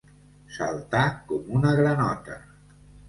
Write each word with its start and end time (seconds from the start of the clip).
Saltar 0.53 1.03
com 1.33 1.53
una 1.59 1.75
granota. 1.81 2.39